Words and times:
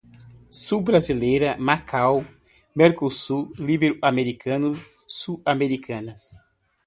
sul-brasileira, 0.65 1.49
Macau, 1.67 2.15
Mercosul, 2.75 3.43
Ibero-americanos, 3.73 4.77
Sul-Americanas 5.19 6.21